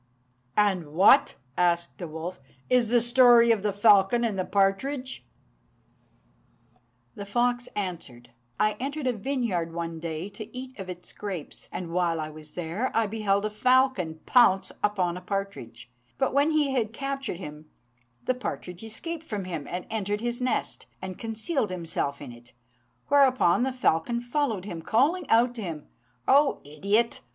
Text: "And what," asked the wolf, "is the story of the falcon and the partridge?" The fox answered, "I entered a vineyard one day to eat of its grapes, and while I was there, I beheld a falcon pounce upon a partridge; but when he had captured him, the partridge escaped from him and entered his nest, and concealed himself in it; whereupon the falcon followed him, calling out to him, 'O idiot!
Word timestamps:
"And 0.57 0.93
what," 0.93 1.35
asked 1.55 1.99
the 1.99 2.07
wolf, 2.07 2.41
"is 2.71 2.89
the 2.89 3.01
story 3.01 3.51
of 3.51 3.61
the 3.61 3.71
falcon 3.71 4.23
and 4.23 4.35
the 4.35 4.43
partridge?" 4.43 5.27
The 7.13 7.27
fox 7.27 7.69
answered, 7.75 8.31
"I 8.59 8.77
entered 8.79 9.05
a 9.05 9.13
vineyard 9.13 9.73
one 9.73 9.99
day 9.99 10.27
to 10.29 10.57
eat 10.57 10.79
of 10.79 10.89
its 10.89 11.13
grapes, 11.13 11.69
and 11.71 11.91
while 11.91 12.19
I 12.19 12.31
was 12.31 12.55
there, 12.55 12.89
I 12.95 13.05
beheld 13.05 13.45
a 13.45 13.51
falcon 13.51 14.15
pounce 14.25 14.71
upon 14.83 15.17
a 15.17 15.21
partridge; 15.21 15.91
but 16.17 16.33
when 16.33 16.49
he 16.49 16.71
had 16.71 16.93
captured 16.93 17.37
him, 17.37 17.69
the 18.25 18.33
partridge 18.33 18.83
escaped 18.83 19.27
from 19.27 19.43
him 19.45 19.67
and 19.67 19.85
entered 19.91 20.21
his 20.21 20.41
nest, 20.41 20.87
and 20.99 21.19
concealed 21.19 21.69
himself 21.69 22.23
in 22.23 22.31
it; 22.31 22.53
whereupon 23.09 23.61
the 23.61 23.71
falcon 23.71 24.19
followed 24.19 24.65
him, 24.65 24.81
calling 24.81 25.29
out 25.29 25.53
to 25.53 25.61
him, 25.61 25.85
'O 26.27 26.59
idiot! 26.65 27.21